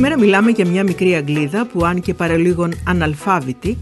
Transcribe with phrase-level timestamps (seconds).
[0.00, 3.78] Σήμερα μιλάμε για μια μικρή Αγγλίδα που αν και παραλίγων αναλφάβητη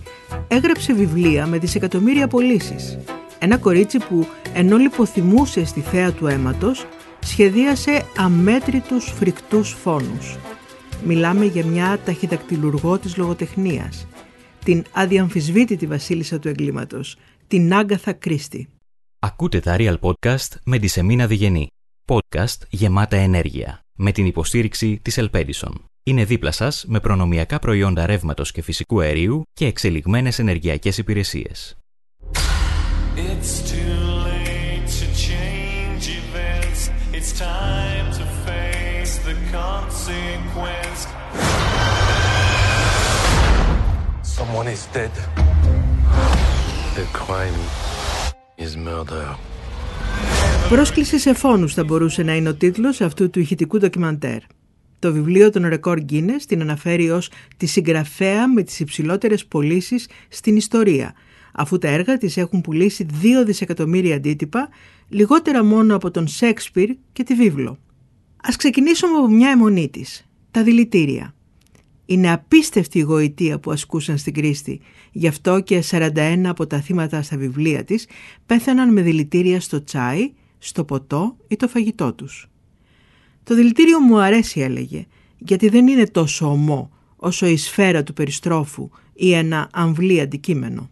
[0.49, 2.99] έγραψε βιβλία με δισεκατομμύρια πωλήσεις.
[3.39, 6.87] Ένα κορίτσι που ενώ λιποθυμούσε στη θέα του αίματος
[7.21, 10.37] σχεδίασε αμέτρητους φρικτούς φόνους.
[11.05, 14.07] Μιλάμε για μια ταχυδακτηλουργό της λογοτεχνίας,
[14.65, 17.17] την αδιαμφισβήτητη βασίλισσα του εγκλήματος,
[17.47, 18.69] την Άγκαθα Κρίστη.
[19.19, 21.67] Ακούτε τα Real Podcast με τη Σεμίνα Διγενή.
[22.07, 25.85] Podcast γεμάτα ενέργεια, με την υποστήριξη της Ελπέντισον.
[26.03, 31.77] Είναι δίπλα σας με προνομιακά προϊόντα ρεύματος και φυσικού αερίου και εξελιγμένες ενεργειακές υπηρεσίες.
[44.39, 45.15] Someone is dead.
[46.99, 47.61] The crime
[48.65, 49.27] is murder.
[50.69, 54.39] Πρόσκληση σε φόνους θα μπορούσε να είναι ο τίτλος αυτού του ηχητικού ντοκιμαντέρ.
[54.99, 60.57] Το βιβλίο των ρεκόρ Guinness την αναφέρει ως τη συγγραφέα με τις υψηλότερες πωλήσεις στην
[60.57, 61.15] ιστορία,
[61.53, 64.69] αφού τα έργα της έχουν πουλήσει 2 δισεκατομμύρια αντίτυπα,
[65.09, 67.79] λιγότερα μόνο από τον Σέξπιρ και τη βίβλο.
[68.43, 71.35] Ας ξεκινήσουμε από μια αιμονή της, τα δηλητήρια.
[72.07, 74.81] Είναι απίστευτη η γοητεία που ασκούσαν στην Κρίστη,
[75.13, 78.07] γι' αυτό και 41 από τα θύματα στα βιβλία της
[78.47, 82.49] πέθαναν με δηλητήρια στο τσάι, στο ποτό ή το φαγητό τους.
[83.45, 85.07] Το δηλητήριο μου αρέσει έλεγε,
[85.39, 90.91] γιατί δεν είναι τόσο ομό όσο η σφαίρα του περιστρόφου ή ένα αμβλή αντικείμενο.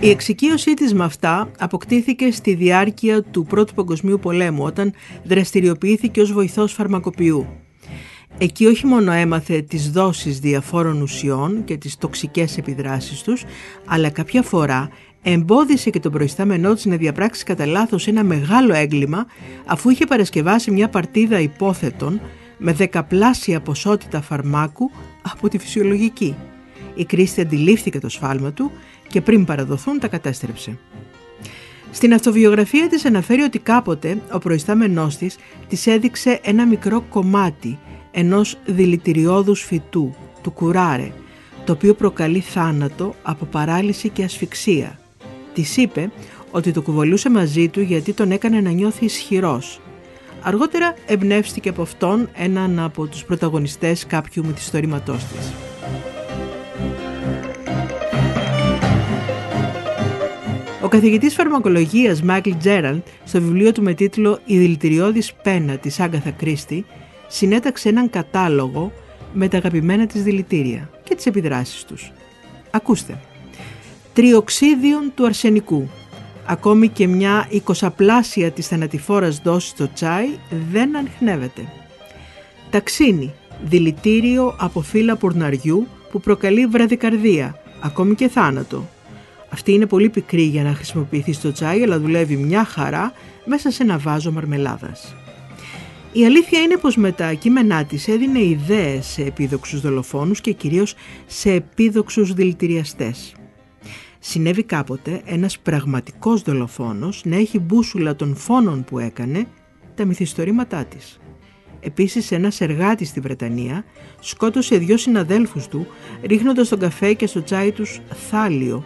[0.00, 4.92] Η εξοικείωσή της με αυτά αποκτήθηκε στη διάρκεια του Πρώτου Παγκοσμίου Πολέμου όταν
[5.24, 7.46] δραστηριοποιήθηκε ως βοηθός φαρμακοποιού.
[8.38, 13.44] Εκεί όχι μόνο έμαθε τις δόσεις διαφόρων ουσιών και τις τοξικές επιδράσεις τους,
[13.86, 14.88] αλλά κάποια φορά
[15.22, 19.26] εμπόδισε και τον προϊστάμενό της να διαπράξει κατά λάθος ένα μεγάλο έγκλημα
[19.66, 22.20] αφού είχε παρασκευάσει μια παρτίδα υπόθετων
[22.58, 24.90] με δεκαπλάσια ποσότητα φαρμάκου
[25.22, 26.34] από τη φυσιολογική.
[26.94, 28.72] Η Κρίστη αντιλήφθηκε το σφάλμα του
[29.08, 30.78] και πριν παραδοθούν τα κατέστρεψε.
[31.90, 35.36] Στην αυτοβιογραφία της αναφέρει ότι κάποτε ο προϊστάμενός της
[35.68, 37.78] της έδειξε ένα μικρό κομμάτι
[38.10, 41.12] ενός δηλητηριώδους φυτού, του κουράρε,
[41.64, 44.98] το οποίο προκαλεί θάνατο από παράλυση και ασφυξία.
[45.58, 46.10] Της είπε
[46.50, 49.80] ότι το κουβολούσε μαζί του γιατί τον έκανε να νιώθει ισχυρός.
[50.42, 55.52] Αργότερα εμπνεύστηκε από αυτόν έναν από τους πρωταγωνιστές κάποιου μυθιστορήματός της.
[60.82, 66.30] Ο καθηγητής φαρμακολογίας Μάικλ Τζέραλντ στο βιβλίο του με τίτλο «Η δηλητηριώδης πένα» της Άγκαθα
[66.30, 66.84] Κρίστη
[67.28, 68.92] συνέταξε έναν κατάλογο
[69.32, 72.12] με τα αγαπημένα της δηλητήρια και τις επιδράσεις τους.
[72.70, 73.18] Ακούστε.
[74.18, 75.88] Τριοξίδιον του αρσενικού.
[76.46, 80.26] Ακόμη και μια εικοσαπλάσια της θανατηφόρας δόσης στο τσάι
[80.70, 81.68] δεν ανχνεύεται.
[82.70, 83.32] Ταξίνι,
[83.64, 88.88] δηλητήριο από φύλλα πουρναριού που προκαλεί βραδικαρδία, ακόμη και θάνατο.
[89.48, 93.12] Αυτή είναι πολύ πικρή για να χρησιμοποιηθεί στο τσάι, αλλά δουλεύει μια χαρά
[93.44, 95.14] μέσα σε ένα βάζο μαρμελάδας.
[96.12, 100.94] Η αλήθεια είναι πως με τα κείμενά της έδινε ιδέες σε επίδοξους δολοφόνους και κυρίως
[101.26, 103.32] σε επίδοξους δηλητηριαστές.
[104.18, 109.46] Συνέβη κάποτε ένας πραγματικός δολοφόνος να έχει μπούσουλα των φόνων που έκανε
[109.94, 111.20] τα μυθιστορήματά της.
[111.80, 113.84] Επίσης ένας εργάτης στη Βρετανία
[114.20, 115.86] σκότωσε δύο συναδέλφους του
[116.22, 118.84] ρίχνοντας τον καφέ και στο τσάι τους θάλιο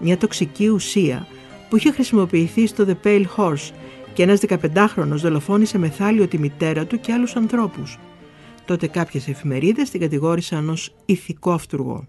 [0.00, 1.26] μια τοξική ουσία
[1.68, 3.70] που είχε χρησιμοποιηθεί στο The Pale Horse
[4.12, 7.98] και ένας 15χρονος δολοφόνησε με θάλιο τη μητέρα του και άλλους ανθρώπους.
[8.64, 12.06] Τότε κάποιες εφημερίδες την κατηγόρησαν ως ηθικό αυτούργο.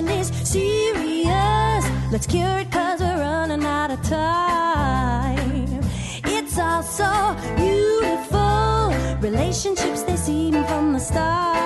[0.00, 2.12] Situation is serious.
[2.12, 5.80] Let's cure it cause we're running out of time.
[6.24, 8.94] It's all so beautiful.
[9.20, 11.59] Relationships, they seem from the start.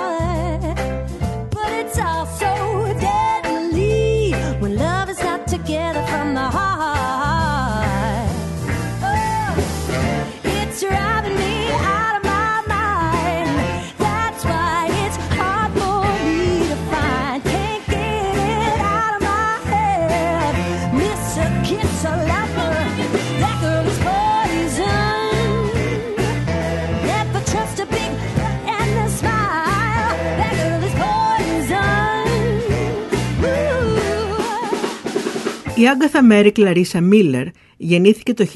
[35.77, 38.47] Η Άγκαθα Μέρι Κλαρίσα Μίλλερ γεννήθηκε το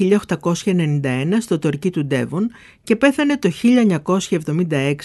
[0.63, 1.01] 1891
[1.39, 2.49] στο Τορκί του Ντέβον
[2.83, 3.51] και πέθανε το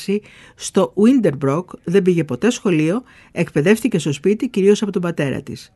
[0.05, 0.19] 1976
[0.55, 3.03] στο Winterbrook, δεν πήγε ποτέ σχολείο,
[3.33, 5.73] εκπαιδεύτηκε στο σπίτι κυρίως από τον πατέρα της.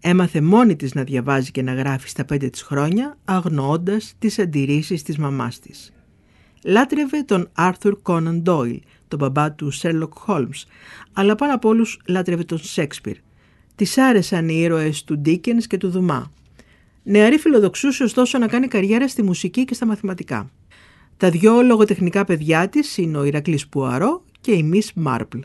[0.00, 5.02] Έμαθε μόνη της να διαβάζει και να γράφει στα πέντε της χρόνια, αγνοώντας τις αντιρρήσεις
[5.02, 5.92] της μαμάς της.
[6.64, 10.64] Λάτρευε τον Άρθουρ Κόναν Ντόιλ, τον μπαμπά του Σέρλοκ Χόλμς,
[11.12, 13.16] αλλά πάνω από όλους λάτρευε τον Σέξπιρ.
[13.82, 16.32] Τη άρεσαν οι ήρωες του Ντίκενς και του Δουμά.
[17.02, 20.50] Νεαρή φιλοδοξούσε ωστόσο να κάνει καριέρα στη μουσική και στα μαθηματικά.
[21.16, 25.38] Τα δυο λογοτεχνικά παιδιά της είναι ο Ηρακλής Πουαρό και η Μις Μάρπλ.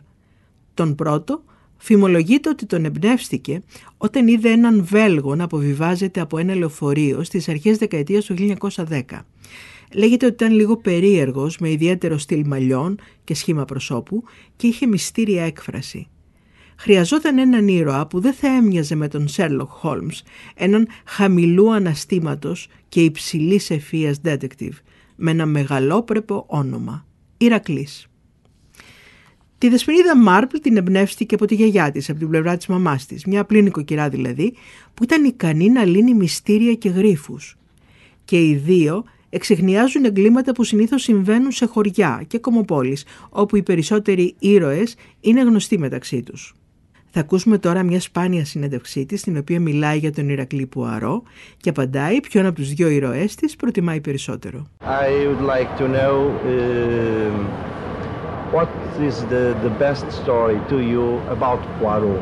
[0.73, 1.43] Τον πρώτο
[1.77, 3.61] φημολογείται ότι τον εμπνεύστηκε
[3.97, 8.35] όταν είδε έναν Βέλγο να αποβιβάζεται από ένα λεωφορείο στις αρχές δεκαετίας του
[8.87, 9.01] 1910.
[9.93, 14.23] Λέγεται ότι ήταν λίγο περίεργος με ιδιαίτερο στυλ μαλλιών και σχήμα προσώπου
[14.55, 16.07] και είχε μυστήρια έκφραση.
[16.79, 20.23] Χρειαζόταν έναν ήρωα που δεν θα έμοιαζε με τον Σέρλοκ Χόλμς,
[20.55, 24.77] έναν χαμηλού αναστήματος και υψηλής ευφίας detective,
[25.15, 27.05] με ένα μεγαλόπρεπο όνομα,
[27.37, 28.07] Ηρακλής.
[29.57, 33.25] Τη δεσποινίδα Μάρπλ την εμπνεύστηκε από τη γιαγιά της, από την πλευρά της μαμάς της,
[33.25, 34.53] μια απλή νοικοκυρά δηλαδή,
[34.93, 37.37] που ήταν ικανή να λύνει μυστήρια και γρήφου.
[38.25, 44.35] Και οι δύο εξεχνιάζουν εγκλήματα που συνήθως συμβαίνουν σε χωριά και κομοπόλεις, όπου οι περισσότεροι
[44.39, 46.55] ήρωες είναι γνωστοί μεταξύ τους.
[47.11, 51.23] Θα ακούσουμε τώρα μια σπάνια συνέντευξή της, στην οποία μιλάει για τον Ηρακλή Πουαρό
[51.57, 54.67] και απαντάει ποιον από τους δύο ήρωές της προτιμάει περισσότερο.
[54.81, 56.13] I would like to know
[56.45, 57.67] uh,
[58.55, 58.69] what
[59.09, 61.05] is the, the best story to you
[61.37, 62.21] about Poirot?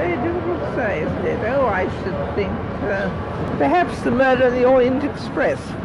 [0.00, 1.38] Very difficult to say, isn't it?
[1.54, 3.08] Oh, I should think uh,
[3.62, 5.60] perhaps the murder of the Orient Express.
[5.70, 5.76] Uh,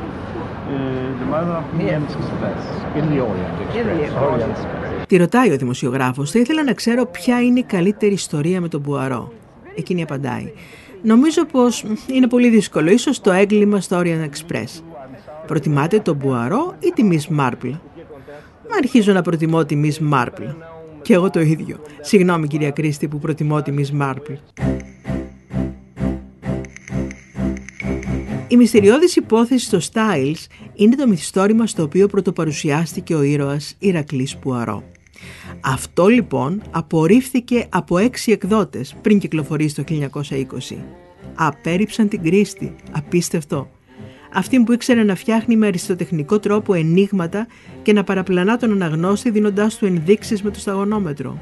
[1.22, 2.62] the murder of the Orient Express.
[3.00, 4.32] In the Orient In the Express.
[4.32, 4.83] Orient Express.
[5.14, 8.82] Τη ρωτάει ο δημοσιογράφος, θα ήθελα να ξέρω ποια είναι η καλύτερη ιστορία με τον
[8.82, 9.34] Πουαρό.
[9.76, 10.52] Εκείνη απαντάει.
[11.04, 14.82] Νομίζω πως είναι πολύ δύσκολο, ίσως το έγκλημα στο Orient Express.
[15.48, 17.80] Προτιμάτε τον Πουαρό ή τη Miss Marple;
[18.70, 20.56] Μα αρχίζω να προτιμώ τη Miss Marple.
[21.02, 21.80] Και εγώ το ίδιο.
[22.02, 24.64] Συγγνώμη κυρία Κρίστη που προτιμώ τη Miss Marple.
[28.48, 34.84] Η μυστηριώδης υπόθεση στο Styles είναι το μυθιστόρημα στο οποίο πρωτοπαρουσιάστηκε ο ήρωας Ηρακλής Πουαρό.
[35.62, 39.84] Αυτό λοιπόν απορρίφθηκε από έξι εκδότες πριν κυκλοφορήσει το
[40.72, 40.76] 1920.
[41.36, 42.76] Απέριψαν την κρίστη.
[42.92, 43.70] Απίστευτο.
[44.34, 47.48] Αυτή που ήξερε να φτιάχνει με αριστοτεχνικό τρόπο ενίγματα
[47.82, 51.40] και να παραπλανά τον αναγνώστη δίνοντάς του ενδείξεις με το σταγονόμετρο.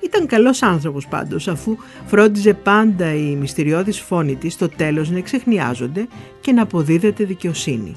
[0.00, 1.76] Ήταν καλός άνθρωπος πάντως, αφού
[2.06, 6.06] φρόντιζε πάντα η μυστηριώδης φόνη της στο τέλος να εξεχνιάζονται
[6.40, 7.96] και να αποδίδεται δικαιοσύνη.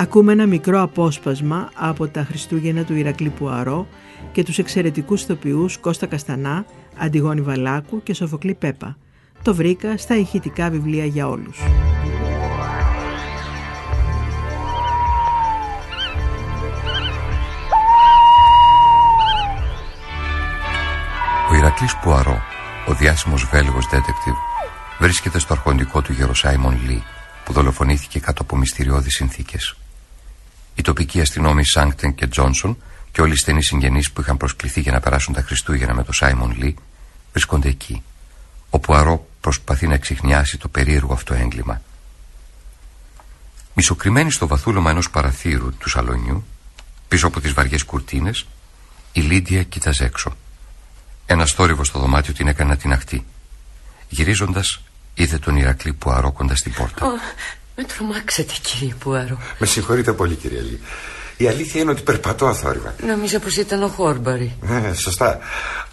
[0.00, 3.86] Ακούμε ένα μικρό απόσπασμα από τα Χριστούγεννα του Ηρακλή Πουαρό
[4.32, 6.64] και τους εξαιρετικούς ηθοποιούς Κώστα Καστανά,
[6.96, 8.96] Αντιγόνη Βαλάκου και Σοφοκλή Πέπα.
[9.42, 11.58] Το βρήκα στα ηχητικά βιβλία για όλους.
[21.50, 22.42] Ο Ηρακλής Πουαρό,
[22.88, 24.36] ο διάσημος Βέλγος detective,
[24.98, 27.02] βρίσκεται στο αρχοντικό του γερο Σάιμον Λί,
[27.44, 29.76] που δολοφονήθηκε κάτω από μυστηριώδεις συνθήκες.
[30.78, 32.82] Οι τοπικοί αστυνόμοι Σάνκτεν και Τζόνσον
[33.12, 36.14] και όλοι οι στενοί συγγενείς που είχαν προσκληθεί για να περάσουν τα Χριστούγεννα με τον
[36.14, 36.76] Σάιμον Λί
[37.32, 38.02] βρίσκονται εκεί.
[38.70, 41.82] Ο Πουαρό προσπαθεί να εξηχνιάσει το περίεργο αυτό έγκλημα.
[43.74, 46.46] Μισοκριμένη στο βαθούλωμα ενός παραθύρου του σαλονιού,
[47.08, 48.46] πίσω από τις βαριές κουρτίνες,
[49.12, 50.36] η Λίντια κοίταζε έξω.
[51.26, 53.26] Ένα θόρυβο στο δωμάτιο την έκανε να την αχτεί.
[54.08, 54.80] Γυρίζοντας,
[55.14, 57.06] είδε τον Ηρακλή Πουαρό κοντά στην πόρτα.
[57.06, 57.10] Ω,
[57.80, 59.38] με τρομάξατε κύριε Πουαρό.
[59.58, 60.80] Με συγχωρείτε πολύ, κυρία Λί.
[61.36, 62.94] Η αλήθεια είναι ότι περπατώ αθόρυβα.
[63.06, 64.56] Νόμιζα πως ήταν ο Χόρμπαρη.
[64.88, 65.38] Ε, σωστά.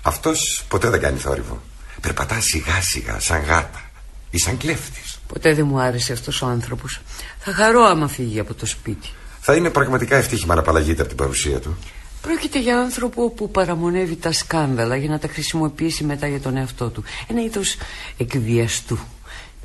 [0.02, 1.62] Αυτός ποτέ δεν κάνει θόρυβο.
[2.02, 3.82] Περπατά σιγά σιγά, σαν γάτα
[4.30, 5.20] ή σαν κλέφτης.
[5.28, 7.02] Ποτέ δεν μου άρεσε αυτός ο άνθρωπος.
[7.40, 9.10] Θα χαρώ άμα φύγει από το σπίτι.
[9.40, 11.78] Θα είναι πραγματικά ευτύχημα να απαλλαγείτε από την παρουσία του.
[12.22, 16.90] Πρόκειται για άνθρωπο που παραμονεύει τα σκάνδαλα για να τα χρησιμοποιήσει μετά για τον εαυτό
[16.90, 17.04] του.
[17.28, 17.76] Ένα είδος
[18.18, 19.00] εκβιαστού.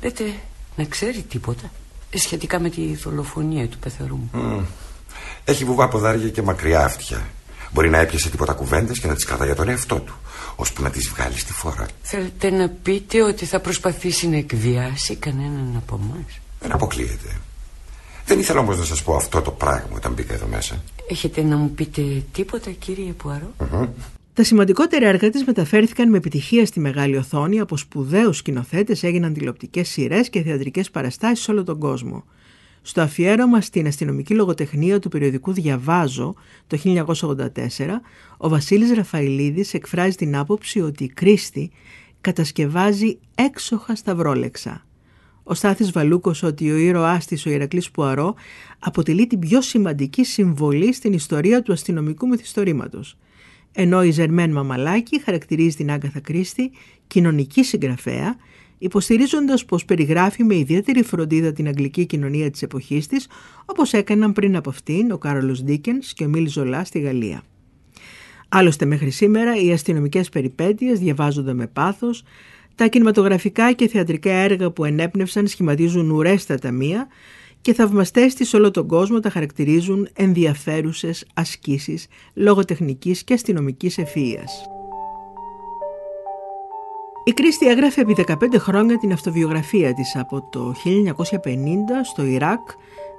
[0.01, 0.23] Λέτε
[0.75, 1.71] να ξέρει τίποτα;
[2.17, 4.29] Σχετικά με τη δολοφονία του πεθερού μου.
[4.33, 4.63] Μμ.
[5.43, 7.21] Έχει βουβά ποδάρια και μακριά αυτιά.
[7.73, 10.13] Μπορεί να έπιασε τίποτα κουβέντες και να τις κρατά για τον εαυτό του,
[10.55, 11.85] ώσπου να τις βγάλει στη φορά.
[12.01, 17.39] Θέλετε να πείτε ότι θα προσπαθήσει να εκβιάσει κανέναν από εμάς; Δεν αποκλείεται.
[18.25, 20.83] Δεν ήθελα όμως να σας πω αυτό το πράγμα όταν μπήκα εδώ μέσα.
[21.09, 22.01] Έχετε να μου πείτε
[22.31, 23.53] τίποτα κύριε Πουαρό;
[24.33, 29.89] Τα σημαντικότερα έργα της μεταφέρθηκαν με επιτυχία στη μεγάλη οθόνη από σπουδαίους σκηνοθέτες έγιναν τηλεοπτικές
[29.89, 32.23] σειρές και θεατρικές παραστάσεις σε όλο τον κόσμο.
[32.81, 36.35] Στο αφιέρωμα στην αστυνομική λογοτεχνία του περιοδικού Διαβάζω
[36.67, 37.45] το 1984,
[38.37, 41.71] ο Βασίλης Ραφαηλίδης εκφράζει την άποψη ότι η Κρίστη
[42.21, 44.85] κατασκευάζει έξοχα σταυρόλεξα.
[45.43, 48.35] Ο Στάθης Βαλούκος ότι ο ήρωάς της, ο Ηρακλής Πουαρό,
[48.79, 53.17] αποτελεί την πιο σημαντική συμβολή στην ιστορία του αστυνομικού μυθιστορήματος.
[53.73, 56.71] Ενώ η Ζερμέν Μαμαλάκη χαρακτηρίζει την Άγκαθα Κρίστη
[57.07, 58.35] κοινωνική συγγραφέα,
[58.77, 63.27] υποστηρίζοντας πως περιγράφει με ιδιαίτερη φροντίδα την αγγλική κοινωνία της εποχής της,
[63.65, 67.43] όπως έκαναν πριν από αυτήν ο Κάρολος Ντίκενς και ο Μίλ Ζολά στη Γαλλία.
[68.49, 72.23] Άλλωστε μέχρι σήμερα οι αστυνομικές περιπέτειες διαβάζονται με πάθος,
[72.75, 77.07] τα κινηματογραφικά και θεατρικά έργα που ενέπνευσαν σχηματίζουν ουρέστατα μία
[77.61, 84.51] και θαυμαστές της όλο τον κόσμο τα χαρακτηρίζουν ενδιαφέρουσες ασκήσεις λογοτεχνικής και αστυνομικής ευφυΐας.
[87.23, 91.53] Η Κρίστη έγραφε επί 15 χρόνια την αυτοβιογραφία της από το 1950
[92.11, 92.69] στο Ιράκ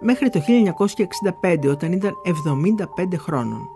[0.01, 0.43] μέχρι το
[1.41, 2.13] 1965 όταν ήταν
[3.05, 3.69] 75 χρόνων.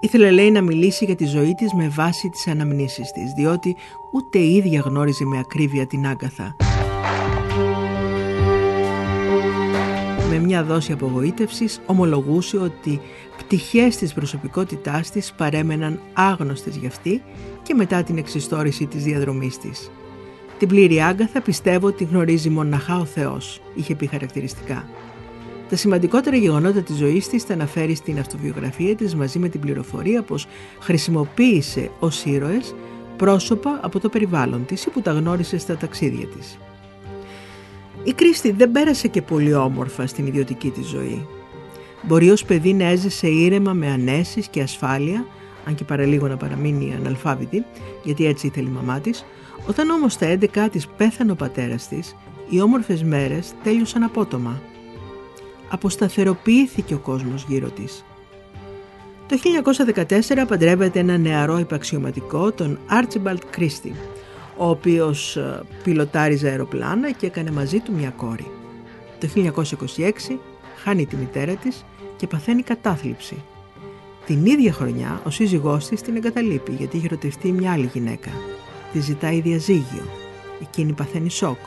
[0.00, 3.76] Ήθελε λέει να μιλήσει για τη ζωή της με βάση τις αναμνήσεις της διότι
[4.12, 6.56] ούτε η ίδια γνώριζε με ακρίβεια την άγκαθα.
[10.44, 13.00] Μια δόση απογοήτευσης ομολογούσε ότι
[13.38, 17.22] πτυχές της προσωπικότητάς της παρέμεναν άγνωστες για αυτή
[17.62, 19.90] και μετά την εξιστόρηση της διαδρομής της.
[20.58, 24.88] Την πλήρη άγκαθα πιστεύω ότι γνωρίζει μοναχά ο Θεός, είχε πει χαρακτηριστικά.
[25.68, 30.22] Τα σημαντικότερα γεγονότα της ζωής της τα αναφέρει στην αυτοβιογραφία της μαζί με την πληροφορία
[30.22, 30.46] πως
[30.80, 32.74] χρησιμοποίησε ως ήρωες
[33.16, 36.58] πρόσωπα από το περιβάλλον της ή που τα γνώρισε στα ταξίδια της.
[38.04, 41.26] Η Κρίστη δεν πέρασε και πολύ όμορφα στην ιδιωτική της ζωή.
[42.02, 45.26] Μπορεί ως παιδί να έζησε ήρεμα με ανέσεις και ασφάλεια,
[45.66, 47.64] αν και παραλίγο να παραμείνει αναλφάβητη,
[48.02, 49.24] γιατί έτσι ήθελε η μαμά της,
[49.68, 52.16] όταν όμως τα 11 της πέθανε ο πατέρας της,
[52.48, 54.62] οι όμορφες μέρες τέλειωσαν απότομα.
[55.68, 58.04] Αποσταθεροποιήθηκε ο κόσμος γύρω της.
[59.28, 63.94] Το 1914 παντρεύεται ένα νεαρό υπαξιωματικό, τον Archibald Christie,
[64.56, 68.46] ο οποίος ε, πιλοτάριζε αεροπλάνα και έκανε μαζί του μια κόρη.
[69.18, 70.36] Το 1926
[70.82, 71.84] χάνει τη μητέρα της
[72.16, 73.42] και παθαίνει κατάθλιψη.
[74.26, 78.30] Την ίδια χρονιά ο σύζυγός της την εγκαταλείπει γιατί έχει ερωτευτεί μια άλλη γυναίκα.
[78.92, 80.02] Τη ζητάει διαζύγιο.
[80.60, 81.58] Εκείνη παθαίνει σοκ.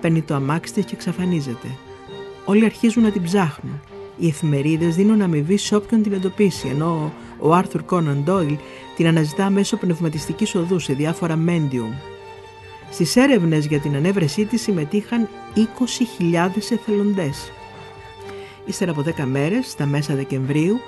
[0.00, 1.68] Παίρνει το αμάξι της και εξαφανίζεται.
[2.44, 3.80] Όλοι αρχίζουν να την ψάχνουν.
[4.20, 8.56] Οι εφημερίδες δίνουν αμοιβή σε όποιον την εντοπίσει, ενώ ο Άρθουρ Κόναν Ντόιλ
[8.96, 11.92] την αναζητά μέσω πνευματιστικής οδούς σε διάφορα μέντιουμ.
[12.90, 17.52] Στις έρευνες για την ανέβρεσή της συμμετείχαν 20.000 εθελοντές.
[18.66, 20.80] Ύστερα από 10 μέρες, στα μέσα Δεκεμβρίου,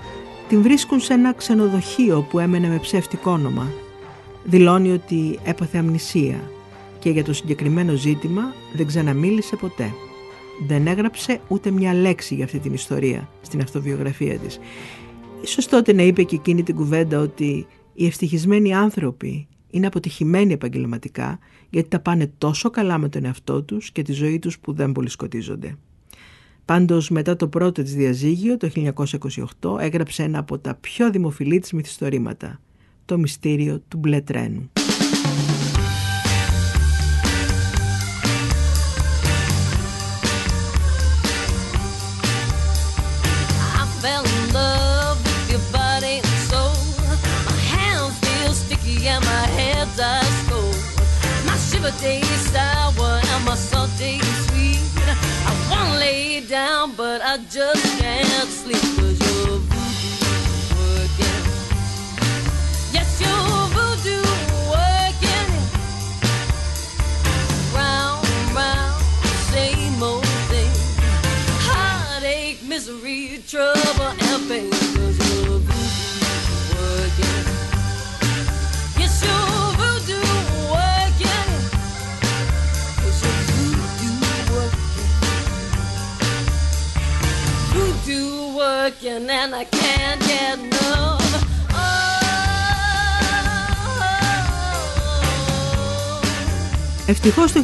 [0.49, 3.73] την βρίσκουν σε ένα ξενοδοχείο που έμενε με ψεύτικο όνομα.
[4.45, 6.51] Δηλώνει ότι έπαθε αμνησία
[6.99, 9.93] και για το συγκεκριμένο ζήτημα δεν ξαναμίλησε ποτέ.
[10.66, 14.59] Δεν έγραψε ούτε μια λέξη για αυτή την ιστορία στην αυτοβιογραφία της.
[15.42, 21.38] Ίσως τότε να είπε και εκείνη την κουβέντα ότι οι ευτυχισμένοι άνθρωποι είναι αποτυχημένοι επαγγελματικά
[21.71, 24.92] γιατί τα πάνε τόσο καλά με τον εαυτό τους και τη ζωή τους που δεν
[24.92, 25.76] πολυσκοτίζονται.
[26.64, 28.71] Πάντως μετά το πρώτο της διαζύγιο το
[29.61, 32.61] 1928 έγραψε ένα από τα πιο δημοφιλή της μυθιστορήματα,
[33.04, 34.71] το μυστήριο του μπλε τρένου.
[51.83, 54.79] Shiver days sour and my salt days sweet.
[55.07, 60.23] I wanna lay down, but I just can't sleep cause your voodoo
[60.79, 61.43] working.
[62.93, 64.23] Yes, your voodoo
[64.71, 65.51] working.
[67.75, 69.03] Round, round,
[69.53, 70.71] same old thing.
[71.67, 75.12] Heartache, misery, trouble, and pain.
[89.02, 91.21] Working and I can't get enough.
[97.06, 97.62] Ευτυχώς το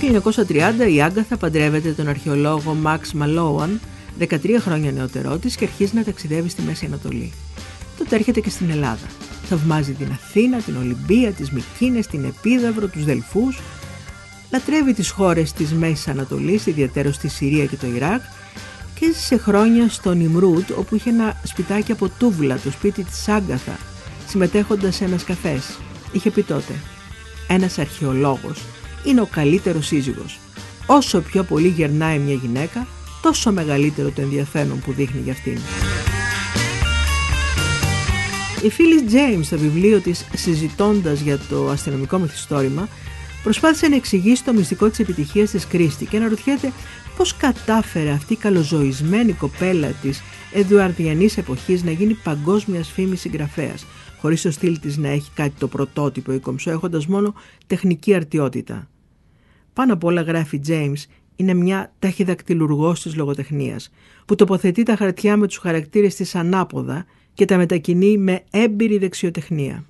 [0.86, 3.80] 1930 η Άγκαθα παντρεύεται τον αρχαιολόγο Μαξ Μαλόουαν,
[4.18, 7.32] 13 χρόνια νεότερό της και αρχίζει να ταξιδεύει στη Μέση Ανατολή.
[7.98, 9.06] Τότε έρχεται και στην Ελλάδα.
[9.48, 13.60] Θαυμάζει την Αθήνα, την Ολυμπία, τις Μικίνες, την Επίδαυρο, τους Δελφούς.
[14.50, 18.20] Λατρεύει τις χώρες της Μέσης Ανατολής, ιδιαίτερα στη Συρία και το Ιράκ
[18.98, 23.78] και έζησε χρόνια στο Νιμρούτ όπου είχε ένα σπιτάκι από τούβλα, το σπίτι της Άγκαθα,
[24.26, 25.78] συμμετέχοντας σε ένας σκαφές.
[26.12, 26.72] Είχε πει τότε
[27.48, 28.64] «Ένας αρχαιολόγος
[29.04, 30.38] είναι ο καλύτερος σύζυγος.
[30.86, 32.86] Όσο πιο πολύ γερνάει μια γυναίκα,
[33.22, 35.58] τόσο μεγαλύτερο το ενδιαφέρον που δείχνει για αυτήν».
[38.62, 42.88] Η φίλη James στο βιβλίο της συζητώντας για το αστυνομικό μυθιστόρημα
[43.42, 46.72] Προσπάθησε να εξηγήσει το μυστικό της επιτυχίας της Κρίστη και να ρωτιέται
[47.18, 50.22] πώς κατάφερε αυτή η καλοζωισμένη κοπέλα της
[50.52, 53.86] Εδουαρδιανής εποχής να γίνει παγκόσμια φήμη συγγραφέας,
[54.20, 57.34] χωρίς το στυλ της να έχει κάτι το πρωτότυπο ή κομψό, έχοντας μόνο
[57.66, 58.88] τεχνική αρτιότητα;
[59.72, 61.04] Πάνω απ' όλα γράφει James
[61.36, 63.90] είναι μια ταχυδακτηλουργός της λογοτεχνίας
[64.26, 69.84] που τοποθετεί τα χαρτιά με τους χαρακτήρες της ανάποδα και τα μετακινεί με έμπειρη δεξιοτεχνία.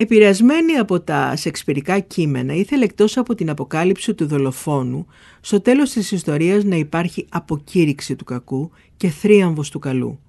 [0.00, 5.06] Επηρεασμένη από τα σεξπυρικά κείμενα, ήθελε εκτός από την αποκάλυψη του δολοφόνου,
[5.40, 10.20] στο τέλος της ιστορίας να υπάρχει αποκήρυξη του κακού και θρίαμβος του καλού.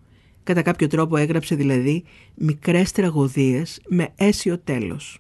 [0.43, 2.03] Κατά κάποιο τρόπο έγραψε δηλαδή
[2.35, 5.19] μικρές τραγωδίες με αίσιο τέλος.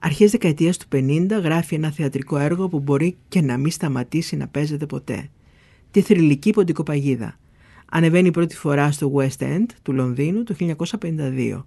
[0.00, 4.48] Αρχές δεκαετίας του 50 γράφει ένα θεατρικό έργο που μπορεί και να μην σταματήσει να
[4.48, 5.30] παίζεται ποτέ.
[5.90, 7.38] Τη θρηλυκή ποντικοπαγίδα.
[7.90, 10.54] Ανεβαίνει πρώτη φορά στο West End του Λονδίνου το
[11.00, 11.64] 1952.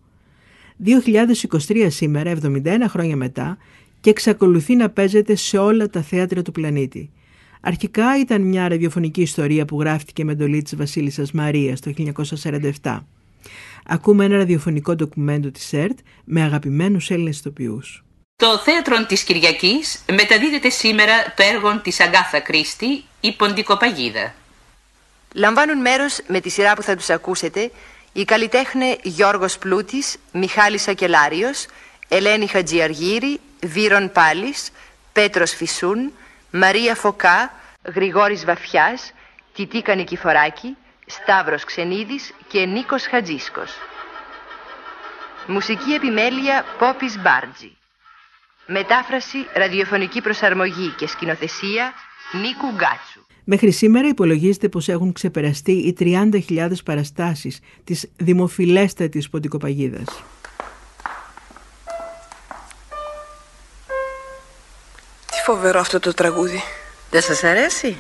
[0.86, 3.58] 2023 σήμερα, 71 χρόνια μετά,
[4.02, 7.12] και εξακολουθεί να παίζεται σε όλα τα θέατρα του πλανήτη.
[7.62, 11.94] Αρχικά ήταν μια ραδιοφωνική ιστορία που γράφτηκε με εντολή της Βασίλισσας Μαρίας το
[12.82, 13.00] 1947.
[13.86, 18.04] Ακούμε ένα ραδιοφωνικό ντοκουμέντο της ΕΡΤ με αγαπημένους Έλληνες ηθοποιούς.
[18.36, 24.34] Το θέατρο της Κυριακής μεταδίδεται σήμερα το έργο της Αγκάθα Κρίστη, η Ποντικοπαγίδα.
[25.34, 27.72] Λαμβάνουν μέρος με τη σειρά που θα τους ακούσετε
[28.14, 31.66] οι καλλιτέχνε Γιώργος Πλούτης, Μιχάλης Ακελάριος,
[32.08, 34.70] Ελένη Χατζιαργύρη, Βύρον Πάλης,
[35.14, 36.14] Πέτρος Φυσούν,
[36.52, 37.54] Μαρία Φωκά,
[37.96, 39.12] Γρηγόρης Βαφιάς,
[39.54, 43.72] Τιτίκα Νικηφοράκη, Σταύρος Ξενίδης και Νίκος Χατζίσκος.
[45.48, 47.78] Μουσική επιμέλεια Πόπης Μπάρτζη.
[48.66, 51.94] Μετάφραση, ραδιοφωνική προσαρμογή και σκηνοθεσία
[52.32, 53.27] Νίκου Γκάτσου.
[53.50, 60.24] Μέχρι σήμερα υπολογίζεται πως έχουν ξεπεραστεί οι 30.000 παραστάσεις της δημοφιλέστατης ποντικοπαγίδας.
[65.26, 66.62] Τι φοβερό αυτό το τραγούδι.
[67.12, 67.98] Δεν σας αρέσει;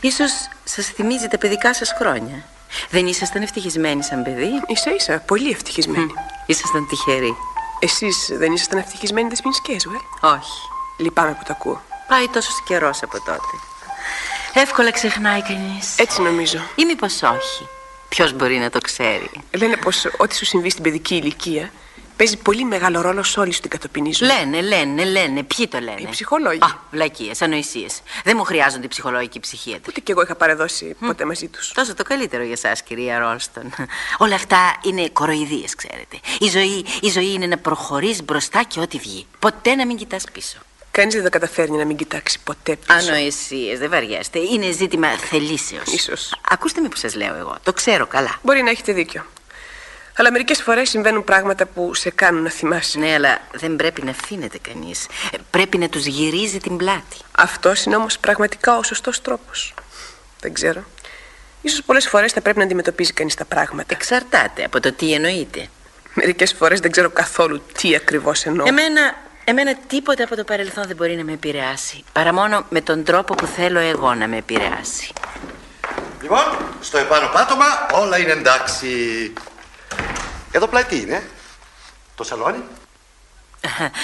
[0.00, 0.30] Ίσως
[0.64, 2.44] σας θυμίζει τα παιδικά σας χρόνια.
[2.90, 6.12] Δεν ήσασταν ευτυχισμένοι σαν παιδί; Ίσα ίσα, πολύ ευτυχισμένοι.
[6.46, 7.34] Ήσασταν τυχεροί.
[7.80, 10.60] Εσείς δεν ήσασταν ευτυχισμένοι δεσποινικές, ε; Όχι.
[10.98, 11.82] Λυπάμαι που το ακούω.
[12.08, 13.77] Πάει τόσο καιρός από τότε.
[14.60, 15.98] Εύκολα ξεχνάει κανείς.
[15.98, 16.58] Έτσι νομίζω.
[16.74, 17.68] Ή μήπως όχι.
[18.08, 19.30] Ποιος μπορεί να το ξέρει.
[19.56, 21.72] Λένε πως ό,τι σου συμβεί στην παιδική ηλικία
[22.16, 24.28] παίζει πολύ μεγάλο ρόλο σε όλη σου την κατοπινή ζωή.
[24.28, 25.42] Λένε, λένε, λένε.
[25.42, 26.58] Ποιοι το λένε; Οι ψυχολόγοι.
[26.58, 28.00] Α, βλακίες, ανοησίες.
[28.24, 29.84] Δεν μου χρειάζονται οι ψυχολόγικοι ψυχίατροι.
[29.88, 31.06] Ούτε κι εγώ είχα παρεδώσει mm.
[31.06, 31.72] ποτέ μαζί τους.
[31.72, 33.74] Τόσο το καλύτερο για εσά, κυρία Ρόλστον.
[34.18, 36.20] Όλα αυτά είναι κοροϊδίες, ξέρετε.
[36.38, 39.26] Η ζωή, η ζωή είναι να προχωρείς μπροστά και ό,τι βγει.
[39.38, 40.58] Ποτέ να μην κοιτάς πίσω.
[40.98, 43.12] Κανείς δεν καταφέρνει να μην κοιτάξει ποτέ πίσω.
[43.12, 44.38] Ανοησίες, δεν βαριέστε.
[44.38, 45.88] Είναι ζήτημα θελήσεως.
[46.00, 46.12] σω.
[46.50, 47.56] Ακούστε με που σας λέω εγώ.
[47.62, 48.38] Το ξέρω καλά.
[48.42, 49.26] Μπορεί να έχετε δίκιο.
[50.16, 52.98] Αλλά μερικές φορές συμβαίνουν πράγματα που σε κάνουν να θυμάσαι.
[52.98, 55.06] Ναι, αλλά δεν πρέπει να αφήνεται κανείς.
[55.50, 57.16] Πρέπει να τους γυρίζει την πλάτη.
[57.32, 59.74] Αυτός είναι όμως πραγματικά ο σωστός τρόπος.
[60.40, 60.84] Δεν ξέρω.
[61.68, 63.94] σω πολλές φορές θα πρέπει να αντιμετωπίζει κανείς τα πράγματα.
[63.94, 65.68] Εξαρτάται από το τι εννοείται.
[66.14, 68.66] Μερικές φορές δεν ξέρω καθόλου τι ακριβώς εννοώ.
[68.66, 72.04] Εμένα Εμένα τίποτα από το παρελθόν δεν μπορεί να με επηρεάσει.
[72.12, 75.12] Παρά μόνο με τον τρόπο που θέλω εγώ να με επηρεάσει.
[76.22, 76.44] Λοιπόν,
[76.80, 78.88] στο επάνω πάτωμα όλα είναι εντάξει.
[80.50, 81.22] Εδώ πλάι τι είναι,
[82.14, 82.62] το σαλόνι.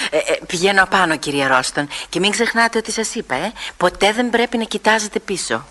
[0.09, 1.87] Ε, ε, πηγαίνω πάνω, κύριε Ρόστον.
[2.09, 3.51] Και μην ξεχνάτε ότι σας είπα, ε.
[3.77, 5.65] Ποτέ δεν πρέπει να κοιτάζετε πίσω.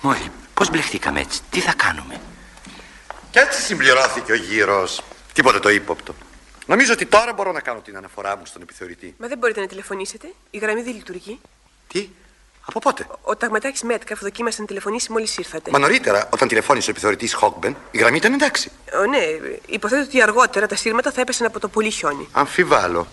[0.00, 1.40] Μόλι, πώς μπλεχτήκαμε έτσι.
[1.50, 2.20] Τι θα κάνουμε;
[3.30, 5.02] Κι έτσι συμπληρώθηκε ο γύρος.
[5.32, 6.14] Τίποτε το ύποπτο.
[6.72, 9.14] Νομίζω ότι τώρα μπορώ να κάνω την αναφορά μου στον επιθεωρητή.
[9.18, 10.32] Μα δεν μπορείτε να τηλεφωνήσετε.
[10.50, 11.40] Η γραμμή δεν λειτουργεί.
[11.88, 12.08] Τι,
[12.64, 15.70] από πότε; Ο, ο ταγματάρχη Μέτκαφ δοκίμασε να τηλεφωνήσει μόλις ήρθατε.
[15.70, 18.70] Μα νωρίτερα, όταν τηλεφώνησε ο επιθεωρητής Χόκμπεν, η γραμμή ήταν εντάξει.
[19.00, 19.18] Ο, ναι,
[19.66, 22.28] υποθέτω ότι αργότερα τα σύρματα θα έπεσαν από το πολύ χιόνι.
[22.32, 23.06] Αμφιβάλλω.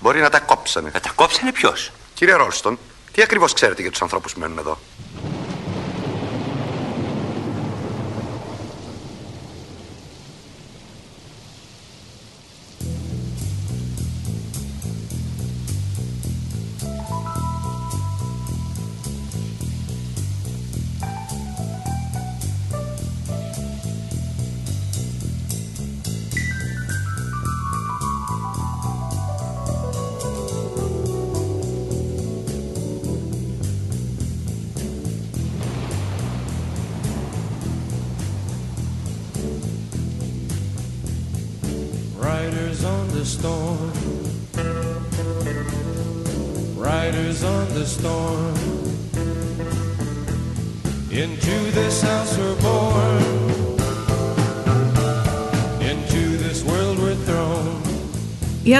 [0.00, 0.90] Μπορεί να τα κόψανε.
[0.94, 2.78] Να τα κόψανε ποιος; Κύριε Ρόλστον,
[3.12, 4.78] τι ακριβώς ξέρετε για τους ανθρώπους που μένουν εδώ;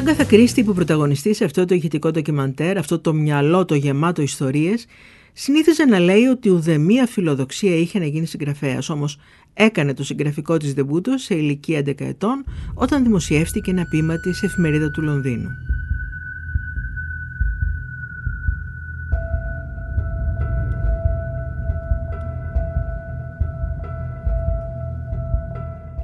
[0.06, 4.86] Άγκαθα Κρίστη που πρωταγωνιστεί σε αυτό το ηχητικό ντοκιμαντέρ, αυτό το μυαλό το γεμάτο ιστορίες,
[5.32, 9.18] συνήθιζε να λέει ότι ουδέμια φιλοδοξία είχε να γίνει συγγραφέας, όμως
[9.54, 14.90] έκανε το συγγραφικό της δεμπούτο σε ηλικία 11 ετών όταν δημοσιεύτηκε ένα πείμα της εφημερίδα
[14.90, 15.48] του Λονδίνου.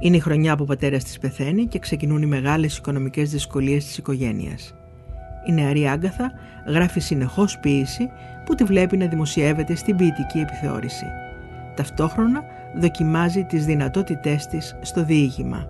[0.03, 3.97] Είναι η χρονιά που ο πατέρας της πεθαίνει και ξεκινούν οι μεγάλες οικονομικές δυσκολίες της
[3.97, 4.75] οικογένειας.
[5.47, 6.31] Η νεαρή Άγκαθα
[6.67, 8.09] γράφει συνεχώς ποίηση
[8.45, 11.05] που τη βλέπει να δημοσιεύεται στην ποιητική επιθεώρηση.
[11.75, 12.43] Ταυτόχρονα
[12.79, 15.69] δοκιμάζει τις δυνατότητές της στο διήγημα.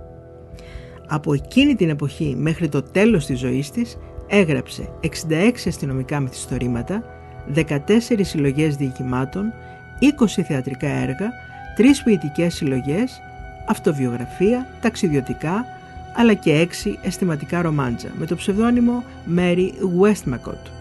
[1.08, 7.04] Από εκείνη την εποχή μέχρι το τέλος της ζωής της έγραψε 66 αστυνομικά μυθιστορήματα,
[7.56, 7.68] 14
[8.22, 9.54] συλλογές διηγημάτων,
[10.00, 11.30] 20 θεατρικά έργα,
[11.78, 13.22] 3 ποιητικές συλλογές,
[13.68, 15.66] αυτοβιογραφία, ταξιδιωτικά,
[16.16, 19.04] αλλά και 6 αισθηματικά ρομάντζα με το ψευδόνυμο
[19.38, 19.70] Mary
[20.02, 20.72] Westmacott.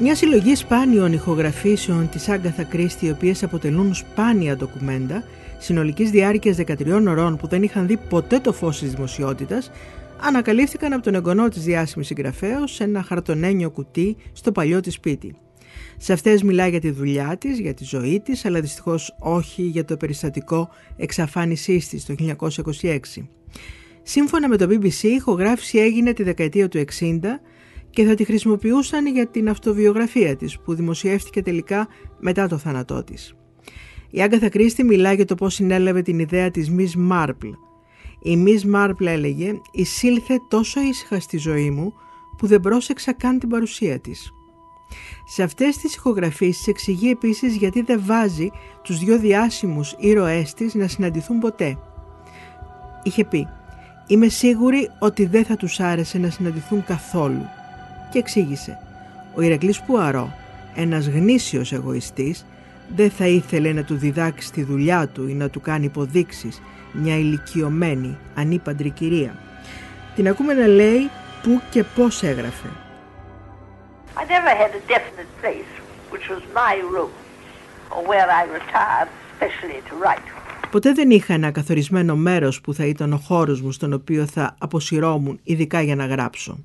[0.00, 5.22] Μια συλλογή σπάνιων ηχογραφήσεων της Άγκαθα Κρίστη, οι οποίες αποτελούν σπάνια ντοκουμέντα,
[5.58, 9.70] συνολικής διάρκειας 13 ωρών που δεν είχαν δει ποτέ το φως της δημοσιότητας,
[10.20, 15.36] ανακαλύφθηκαν από τον εγγονό της διάσημης συγγραφέως σε ένα χαρτονένιο κουτί στο παλιό της σπίτι.
[16.00, 19.84] Σε αυτές μιλάει για τη δουλειά της, για τη ζωή της, αλλά δυστυχώς όχι για
[19.84, 22.98] το περιστατικό εξαφάνισής της το 1926.
[24.02, 27.18] Σύμφωνα με το BBC, η ηχογράφηση έγινε τη δεκαετία του 60
[27.90, 33.34] και θα τη χρησιμοποιούσαν για την αυτοβιογραφία της που δημοσιεύτηκε τελικά μετά το θάνατό της.
[34.10, 37.52] Η Άγκαθα Κρίστη μιλά για το πώς συνέλαβε την ιδέα της Miss Marple.
[38.22, 41.92] Η Miss Marple έλεγε «Εισήλθε τόσο ήσυχα στη ζωή μου
[42.38, 44.32] που δεν πρόσεξα καν την παρουσία της».
[45.24, 48.50] Σε αυτές τις ηχογραφήσεις εξηγεί επίσης γιατί δεν βάζει
[48.82, 51.78] τους δυο διάσημους ήρωές της να συναντηθούν ποτέ.
[53.02, 53.48] Είχε πει
[54.06, 57.46] «Είμαι σίγουρη ότι δεν θα τους άρεσε να συναντηθούν καθόλου
[58.12, 58.78] και εξήγησε
[59.34, 60.32] «Ο Ηρακλής Πουαρό,
[60.74, 62.46] ένας γνήσιος εγωιστής,
[62.96, 66.60] δεν θα ήθελε να του διδάξει τη δουλειά του ή να του κάνει υποδείξεις
[66.92, 69.34] μια ηλικιωμένη, ανήπαντρη κυρία.
[70.14, 71.10] Την ακούμε να λέει
[71.42, 72.68] πού και πώς έγραφε.
[74.20, 75.72] I never had a definite place
[76.12, 77.12] which was my room
[77.94, 80.26] or where I retired specially to write.
[80.70, 84.54] Ποτέ δεν είχα ένα καθορισμένο μέρος που θα ήταν ο χώρος μου στον οποίο θα
[84.58, 86.58] αποσυρώμουν ειδικά για να γράψω.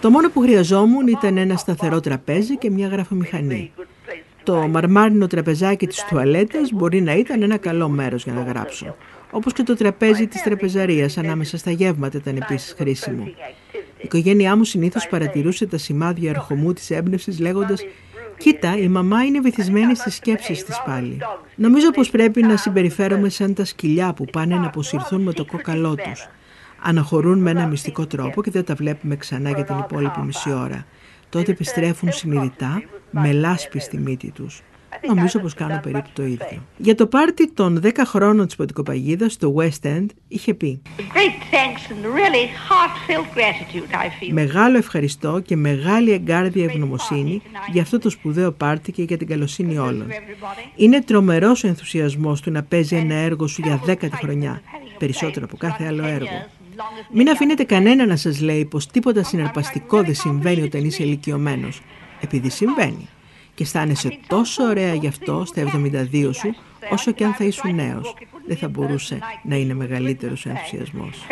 [0.00, 3.72] Το μόνο που χρειαζόμουν ήταν ένα σταθερό τραπέζι και μια γραφομηχανή.
[4.42, 8.96] Το μαρμάρινο τραπεζάκι της τουαλέτας μπορεί να ήταν ένα καλό μέρος για να γράψω.
[9.30, 13.24] Όπως και το τραπέζι της τραπεζαρίας ανάμεσα στα γεύματα ήταν επίσης χρήσιμο.
[14.06, 17.84] Η οικογένειά μου συνήθως παρατηρούσε τα σημάδια ερχομού της έμπνευσης λέγοντας
[18.38, 21.18] «Κοίτα, η μαμά είναι βυθισμένη στις σκέψεις της πάλι».
[21.56, 25.94] Νομίζω πως πρέπει να συμπεριφέρομαι σαν τα σκυλιά που πάνε να αποσυρθούν με το κόκαλό
[25.94, 26.28] τους
[26.82, 30.86] αναχωρούν με ένα μυστικό τρόπο και δεν τα βλέπουμε ξανά για την υπόλοιπη μισή ώρα.
[31.28, 34.62] Τότε επιστρέφουν συνειδητά με λάσπη στη μύτη τους.
[35.06, 36.62] Νομίζω πως κάνω περίπου το ίδιο.
[36.76, 40.82] Για το πάρτι των 10 χρόνων της Ποτικοπαγίδας στο West End είχε πει
[44.30, 49.78] Μεγάλο ευχαριστώ και μεγάλη εγκάρδια ευγνωμοσύνη για αυτό το σπουδαίο πάρτι και για την καλοσύνη
[49.78, 50.06] όλων.
[50.76, 54.62] Είναι τρομερός ο ενθουσιασμός του να παίζει ένα έργο σου για δέκατη χρονιά,
[54.98, 56.46] περισσότερο από κάθε άλλο έργο.
[57.12, 61.80] Μην αφήνετε κανένα να σας λέει πως τίποτα συναρπαστικό δεν συμβαίνει όταν είσαι ηλικιωμένος,
[62.20, 63.08] επειδή συμβαίνει.
[63.56, 66.54] Και αισθάνεσαι τόσο ωραία γι' αυτό στα 72 σου,
[66.90, 68.14] όσο και αν θα ήσουν νέος.
[68.46, 71.26] Δεν θα μπορούσε να είναι μεγαλύτερος ο ενθουσιασμός.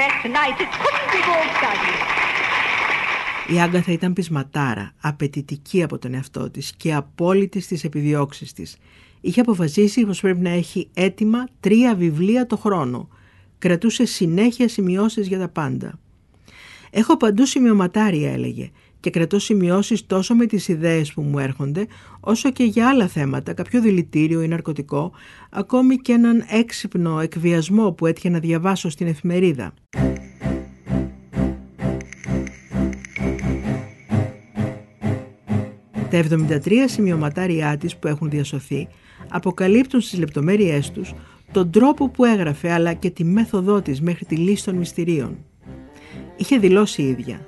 [3.54, 8.76] Η Άγκαθα ήταν πεισματάρα, απαιτητική από τον εαυτό της και απόλυτη στις επιδιώξεις της.
[9.20, 13.08] Είχε αποφασίσει πως πρέπει να έχει έτοιμα τρία βιβλία το χρόνο
[13.64, 15.98] Κρατούσε συνέχεια σημειώσεις για τα πάντα.
[16.90, 18.70] «Έχω παντού σημειωματάρια», έλεγε,
[19.04, 21.86] και κρατώ σημειώσεις τόσο με τις ιδέες που μου έρχονται,
[22.20, 25.12] όσο και για άλλα θέματα, κάποιο δηλητήριο ή ναρκωτικό,
[25.50, 29.74] ακόμη και έναν έξυπνο εκβιασμό που έτυχε να διαβάσω στην εφημερίδα.
[36.10, 36.24] Τα
[36.64, 38.88] 73 σημειωματάριά της που έχουν διασωθεί
[39.28, 41.14] αποκαλύπτουν στις λεπτομέρειές τους
[41.52, 45.36] τον τρόπο που έγραφε αλλά και τη μέθοδό της μέχρι τη λύση των μυστηρίων.
[46.36, 47.46] Είχε δηλώσει η ίδια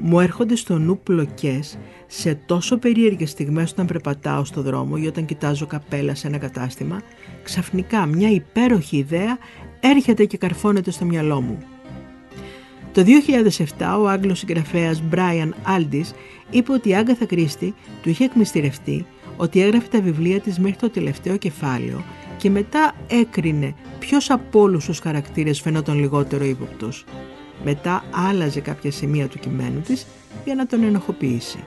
[0.00, 5.24] «Μου έρχονται στο νου πλοκές σε τόσο περίεργες στιγμές όταν περπατάω στο δρόμο ή όταν
[5.24, 7.02] κοιτάζω καπέλα σε ένα κατάστημα,
[7.42, 9.38] ξαφνικά μια υπέροχη ιδέα
[9.80, 11.58] έρχεται και καρφώνεται στο μυαλό μου».
[12.92, 13.04] Το
[13.78, 16.06] 2007 ο Άγγλος συγγραφέας Brian Aldis
[16.50, 19.06] είπε ότι η Άγκαθα Κρίστη του είχε εκμυστηρευτεί
[19.36, 22.04] ότι έγραφε τα βιβλία της μέχρι το τελευταίο κεφάλαιο
[22.36, 27.04] και μετά έκρινε ποιος από όλους τους χαρακτήρες φαινόταν λιγότερο ύποπτος.
[27.68, 30.06] Μετά άλλαζε κάποια σημεία του κειμένου της
[30.44, 31.64] για να τον ενοχοποιήσει.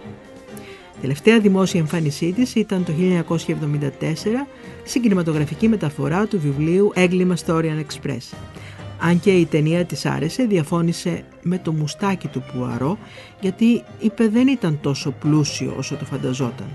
[1.01, 3.25] Τελευταία δημόσια εμφάνισή της ήταν το 1974
[4.83, 8.33] στην κινηματογραφική μεταφορά του βιβλίου «Έγκλημα στο Orient Express».
[8.99, 12.97] Αν και η ταινία της άρεσε, διαφώνησε με το μουστάκι του Πουαρό
[13.39, 16.67] γιατί είπε δεν ήταν τόσο πλούσιο όσο το φανταζόταν.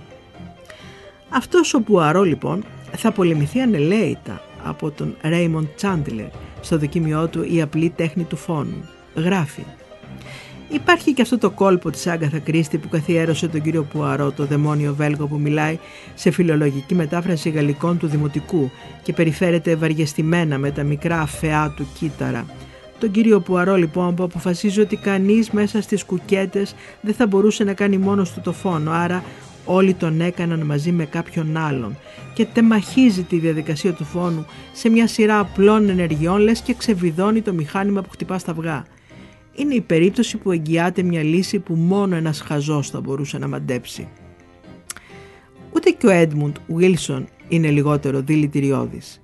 [1.28, 2.64] Αυτός ο Πουαρό λοιπόν
[2.96, 6.28] θα πολεμηθεί ανελαίητα από τον Raymond Chandler
[6.60, 8.88] στο δοκίμιό του «Η απλή τέχνη του φόνου».
[9.14, 9.64] Γράφει
[10.68, 14.94] Υπάρχει και αυτό το κόλπο της Άγκαθα Κρίστη που καθιέρωσε τον κύριο Πουαρό, το δαιμόνιο
[14.94, 15.78] Βέλγο που μιλάει
[16.14, 18.70] σε φιλολογική μετάφραση γαλλικών του Δημοτικού
[19.02, 22.46] και περιφέρεται βαριεστημένα με τα μικρά αφεά του κύτταρα.
[22.98, 27.72] Τον κύριο Πουαρό λοιπόν που αποφασίζει ότι κανείς μέσα στις κουκέτες δεν θα μπορούσε να
[27.72, 29.24] κάνει μόνος του το φόνο, άρα
[29.64, 31.96] όλοι τον έκαναν μαζί με κάποιον άλλον
[32.34, 37.52] και τεμαχίζει τη διαδικασία του φόνου σε μια σειρά απλών ενεργειών λες και ξεβιδώνει το
[37.52, 38.84] μηχάνημα που χτυπά στα αυγά
[39.54, 44.08] είναι η περίπτωση που εγγυάται μια λύση που μόνο ένας χαζός θα μπορούσε να μαντέψει.
[45.72, 49.20] Ούτε και ο Έντμουντ Βίλσον είναι λιγότερο δηλητηριώδης.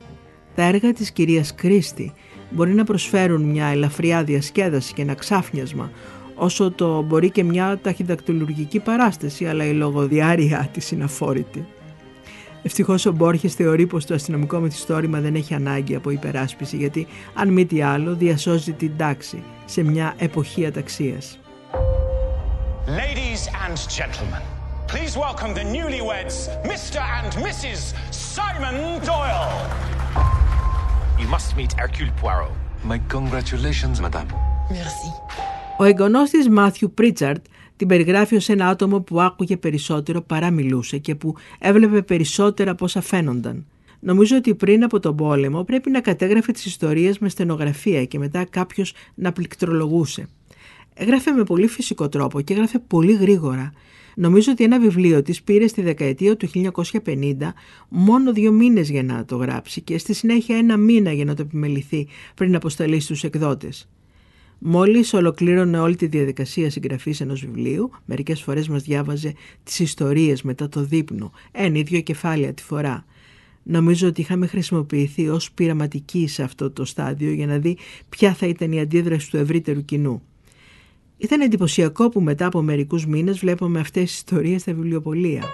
[0.55, 2.13] Τα έργα της κυρίας Κρίστη
[2.51, 5.91] μπορεί να προσφέρουν μια ελαφριά διασκέδαση και ένα ξάφνιασμα
[6.35, 11.67] όσο το μπορεί και μια ταχυδακτηλουργική παράσταση αλλά η λογοδιάρεια της είναι αφόρητη.
[12.63, 17.49] Ευτυχώς ο Μπόρχες θεωρεί πως το αστυνομικό μυθιστόρημα δεν έχει ανάγκη από υπεράσπιση γιατί αν
[17.49, 21.39] μη τι άλλο διασώζει την τάξη σε μια εποχή αταξίας.
[22.87, 24.43] Ladies and gentlemen,
[24.93, 26.37] please welcome the newlyweds,
[26.73, 27.01] Mr.
[27.19, 27.81] and Mrs.
[28.35, 28.77] Simon
[29.11, 29.53] Doyle.
[31.21, 32.55] You must meet Hercule Poirot.
[32.93, 34.31] My congratulations, madame.
[34.71, 35.11] Merci.
[35.79, 37.45] Ο εγγονός της Μάθιου Πρίτσαρτ
[37.81, 42.85] την περιγράφει ως ένα άτομο που άκουγε περισσότερο παρά μιλούσε και που έβλεπε περισσότερα από
[42.85, 43.67] όσα φαίνονταν.
[44.01, 48.45] Νομίζω ότι πριν από τον πόλεμο πρέπει να κατέγραφε τις ιστορίες με στενογραφία και μετά
[48.45, 50.29] κάποιος να πληκτρολογούσε.
[50.95, 53.73] Έγραφε με πολύ φυσικό τρόπο και έγραφε πολύ γρήγορα.
[54.17, 56.49] Νομίζω ότι ένα βιβλίο της πήρε στη δεκαετία του
[57.05, 57.33] 1950
[57.89, 61.43] μόνο δύο μήνες για να το γράψει και στη συνέχεια ένα μήνα για να το
[61.43, 63.89] επιμεληθεί πριν αποσταλεί στους εκδότες.
[64.63, 70.69] Μόλις ολοκλήρωνε όλη τη διαδικασία συγγραφής ενός βιβλίου, μερικές φορές μας διάβαζε τις ιστορίες μετά
[70.69, 73.05] το δείπνο, ένα ίδιο κεφάλαια τη φορά.
[73.63, 77.77] Νομίζω ότι είχαμε χρησιμοποιηθεί ως πειραματικοί σε αυτό το στάδιο για να δει
[78.09, 80.23] ποια θα ήταν η αντίδραση του ευρύτερου κοινού.
[81.19, 85.45] Ήταν εντυπωσιακό που μετά από μερικούς μήνες βλέπουμε αυτές τις ιστορίες στα βιβλιοπολία.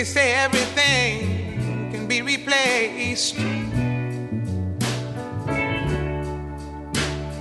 [0.00, 3.36] They say everything can be replaced.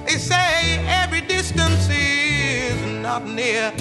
[0.06, 3.72] They say every distance is not near.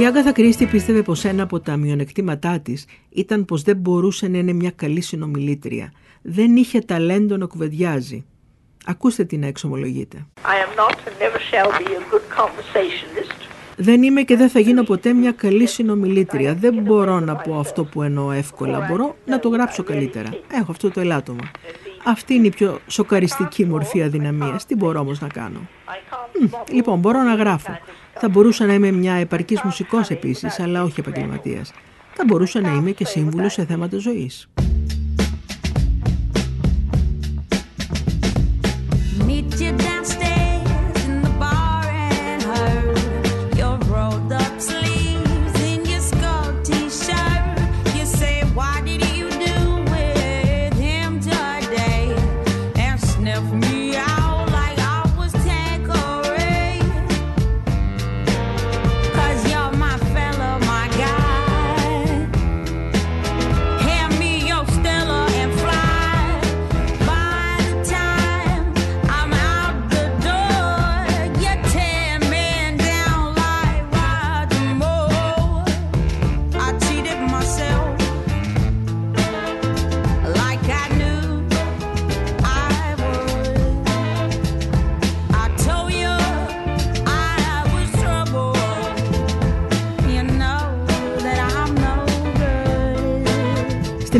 [0.00, 4.38] Η Άγκαθα Κρίστη πίστευε πως ένα από τα μειονεκτήματά της ήταν πως δεν μπορούσε να
[4.38, 5.92] είναι μια καλή συνομιλήτρια.
[6.22, 8.24] Δεν είχε ταλέντο να κουβεντιάζει.
[8.84, 10.26] Ακούστε τι να εξομολογείτε.
[10.36, 13.40] I am not and never shall be a good conversationalist.
[13.76, 16.54] Δεν είμαι και δεν θα γίνω ποτέ μια καλή συνομιλήτρια.
[16.54, 18.86] Δεν μπορώ να πω αυτό που εννοώ εύκολα.
[18.90, 20.28] Μπορώ να το γράψω καλύτερα.
[20.52, 21.50] Έχω αυτό το ελάττωμα.
[22.04, 24.66] Αυτή είναι η πιο σοκαριστική μορφή αδυναμίας.
[24.66, 25.68] Τι μπορώ όμως να κάνω;
[26.40, 27.78] Μ, λοιπόν, μπορώ να γράφω.
[28.14, 31.72] Θα μπορούσα να είμαι μια επαρκής μουσικός επίσης, αλλά όχι επαγγελματίας.
[32.14, 34.48] Θα μπορούσα να είμαι και σύμβουλος σε θέματα ζωής.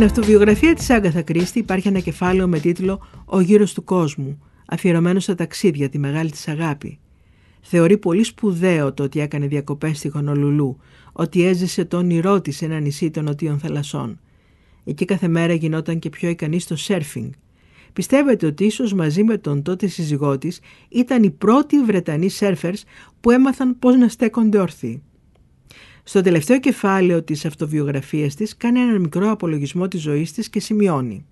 [0.01, 5.21] Στην αυτοβιογραφία της Άγκαθα Κρίστη υπάρχει ένα κεφάλαιο με τίτλο «Ο γύρος του κόσμου», αφιερωμένο
[5.21, 6.99] στα ταξίδια, τη μεγάλη της αγάπη.
[7.61, 10.77] Θεωρεί πολύ σπουδαίο το ότι έκανε διακοπές στη Χονολουλού,
[11.13, 14.21] ότι έζησε το όνειρό της σε ένα νησί των νοτίων θαλασσών.
[14.85, 17.31] Εκεί κάθε μέρα γινόταν και πιο ικανής στο σέρφινγκ.
[17.93, 22.85] Πιστεύετε ότι ίσως μαζί με τον τότε σύζυγό της ήταν οι πρώτοι Βρετανοί σέρφερς
[23.21, 25.03] που έμαθαν πώς να στέκονται όρθιοι.
[26.03, 31.25] Στο τελευταίο κεφάλαιο της αυτοβιογραφίας της κάνει ένα μικρό απολογισμό της ζωής της και σημειώνει.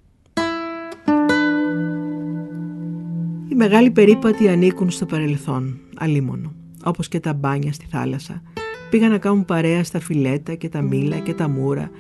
[3.49, 6.55] Οι μεγάλοι περίπατοι ανήκουν στο παρελθόν, αλίμονο,
[6.85, 8.43] όπως και τα μπάνια στη θάλασσα.
[8.91, 11.91] Πήγαν να κάνουν παρέα στα φιλέτα και τα μήλα και τα μούρα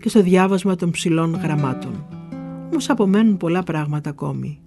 [0.00, 2.06] και στο διάβασμα των ψηλών γραμμάτων.
[2.70, 4.60] Όμως απομένουν πολλά πράγματα ακόμη.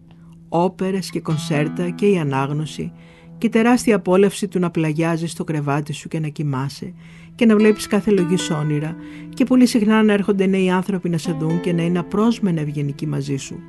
[0.49, 2.91] Όπερες και κονσέρτα και η ανάγνωση
[3.37, 6.93] και η τεράστια απόλαυση του να πλαγιάζεις στο κρεβάτι σου και να κοιμάσαι
[7.39, 8.95] και να βλέπεις κάθε λογής όνειρα
[9.33, 13.07] και πολύ συχνά να έρχονται νέοι άνθρωποι να σε δουν και να είναι απρόσμενα ευγενικοί
[13.07, 13.59] μαζί σου.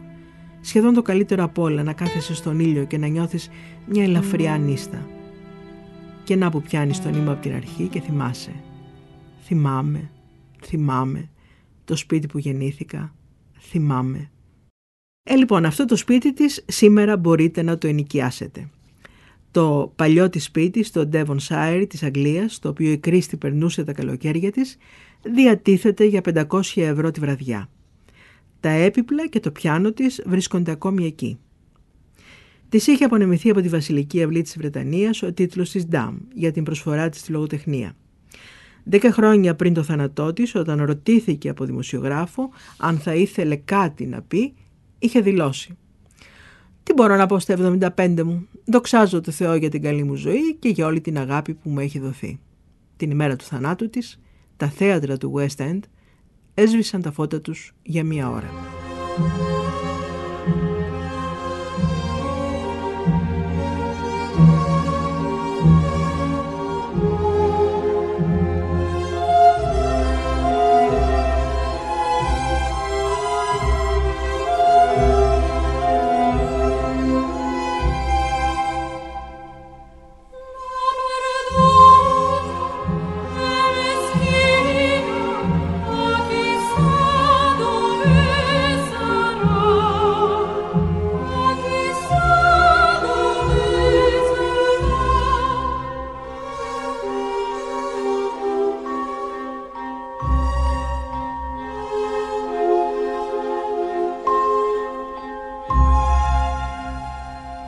[0.61, 3.49] Σχεδόν το καλύτερο απ' όλα να κάθεσαι στον ήλιο και να νιώθεις
[3.87, 5.09] μια ελαφριά νύστα.
[6.25, 8.53] Και να που πιάνεις τον ύμα από την αρχή και θυμάσαι.
[9.45, 10.11] Θυμάμαι,
[10.65, 11.29] θυμάμαι,
[11.85, 13.15] το σπίτι που γεννήθηκα,
[13.59, 14.31] θυμάμαι.
[15.23, 18.69] Ε, λοιπόν, αυτό το σπίτι της σήμερα μπορείτε να το ενοικιάσετε.
[19.51, 24.53] Το παλιό της σπίτι στο Devonshire της Αγγλίας, το οποίο η Κρίστη περνούσε τα καλοκαίρια
[24.53, 24.77] της,
[25.23, 27.69] διατίθεται για 500 ευρώ τη βραδιά.
[28.61, 31.39] Τα έπιπλα και το πιάνο της βρίσκονται ακόμη εκεί.
[32.69, 36.65] Της είχε απονεμηθεί από τη Βασιλική Αυλή της Βρετανίας ο τίτλος της Ντάμ για την
[36.65, 37.97] προσφορά της στη λογοτεχνία.
[38.85, 44.23] Δέκα χρόνια πριν το θάνατό της, όταν ρωτήθηκε από δημοσιογράφο αν θα ήθελε κάτι να
[44.23, 44.55] πει,
[44.99, 45.77] είχε δηλώσει
[46.91, 50.55] «Τι μπορώ να πω στα 75 μου, δοξάζω το Θεό για την καλή μου ζωή
[50.59, 52.41] και για όλη την αγάπη που μου έχει δοθεί».
[52.97, 54.21] Την ημέρα του θανάτου της,
[54.57, 55.81] τα θέατρα του West End
[56.55, 58.51] έσβησαν τα φώτα τους για μία ώρα.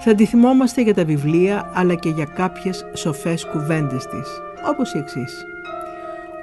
[0.04, 4.28] Θα τη θυμόμαστε για τα βιβλία αλλά και για κάποιες σοφές κουβέντες της,
[4.70, 5.46] όπως η εξής.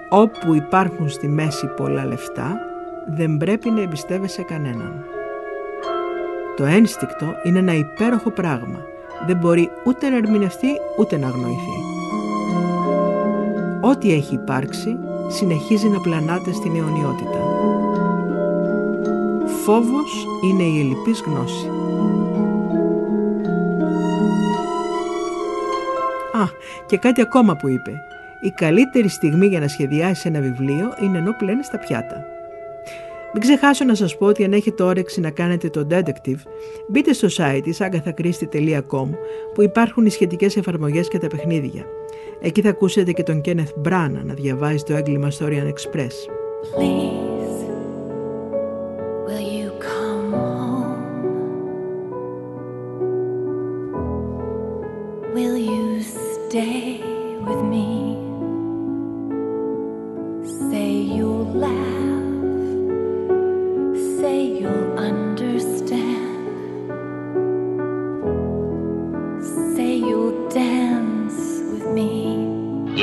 [0.10, 2.58] Όπου υπάρχουν στη μέση πολλά λεφτά,
[3.08, 5.06] δεν πρέπει να εμπιστεύεσαι κανέναν.
[6.58, 8.80] Το ένστικτο είναι ένα υπέροχο πράγμα.
[9.28, 10.68] Δεν μπορεί ούτε να ερμηνευτεί
[11.00, 11.80] ούτε να αγνοηθεί.
[13.82, 17.40] Ό,τι έχει υπάρξει συνεχίζει να πλανάται στην αιωνιότητα.
[19.66, 21.79] Φόβος είναι η ελλειπής γνώση.
[26.90, 27.92] Και κάτι ακόμα που είπε.
[28.42, 32.26] Η καλύτερη στιγμή για να σχεδιάσεις ένα βιβλίο είναι ενώ πλένεις τα πιάτα.
[33.34, 36.40] Μην ξεχάσω να σας πω ότι αν έχετε όρεξη να κάνετε το detective,
[36.88, 39.10] μπείτε στο site της agathachristi.com
[39.54, 41.86] που υπάρχουν οι σχετικές εφαρμογές και τα παιχνίδια.
[42.42, 46.14] Εκεί θα ακούσετε και τον Kenneth Branagh να διαβάζει το έγκλημα στο Orient Express.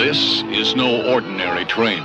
[0.05, 2.03] This is no ordinary train.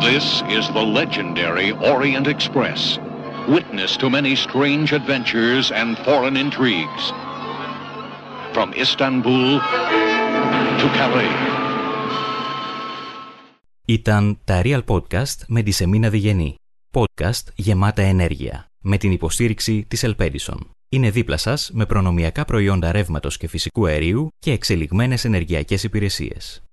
[0.00, 2.98] This is the legendary Orient Express,
[3.48, 7.04] witness to many strange adventures and foreign intrigues.
[8.52, 9.60] From Istanbul
[10.80, 11.34] to Calais.
[13.84, 16.54] Ήταν τα Real Podcast με τη Σεμίνα Διγενή.
[16.92, 18.66] Podcast γεμάτα ενέργεια.
[18.80, 20.70] Με την υποστήριξη της Ελπέντισον.
[20.91, 26.63] Είναι δίπλα σας με προνομιακά προϊόντα ρεύματος και φυσικού αερίου και εξελιγμένες ενεργειακές υπηρεσίες.